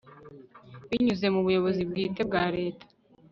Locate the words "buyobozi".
1.45-1.81